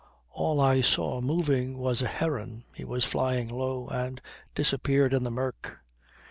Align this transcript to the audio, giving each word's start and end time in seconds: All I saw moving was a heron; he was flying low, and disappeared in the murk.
All 0.31 0.59
I 0.59 0.81
saw 0.81 1.21
moving 1.21 1.77
was 1.77 2.01
a 2.01 2.07
heron; 2.07 2.63
he 2.73 2.83
was 2.83 3.05
flying 3.05 3.49
low, 3.49 3.87
and 3.89 4.19
disappeared 4.55 5.13
in 5.13 5.23
the 5.23 5.29
murk. 5.29 5.77